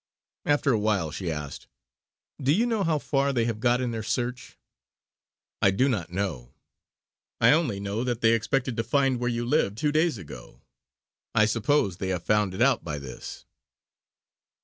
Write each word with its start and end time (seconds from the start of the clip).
After 0.47 0.71
a 0.71 0.79
while 0.79 1.11
she 1.11 1.31
asked: 1.31 1.67
"Do 2.41 2.51
you 2.51 2.65
know 2.65 2.83
how 2.83 2.97
far 2.97 3.31
they 3.31 3.45
have 3.45 3.59
got 3.59 3.79
in 3.79 3.91
their 3.91 4.01
search?" 4.01 4.57
"I 5.61 5.69
do 5.69 5.87
not; 5.87 6.09
I 7.39 7.51
only 7.51 7.79
know 7.79 8.03
that 8.03 8.21
they 8.21 8.33
expected 8.33 8.75
to 8.77 8.83
find 8.83 9.19
where 9.19 9.29
you 9.29 9.45
lived 9.45 9.77
two 9.77 9.91
days 9.91 10.17
ago. 10.17 10.63
I 11.35 11.45
suppose 11.45 11.97
they 11.97 12.07
have 12.07 12.23
found 12.23 12.55
it 12.55 12.63
out 12.63 12.83
by 12.83 12.97
this." 12.97 13.45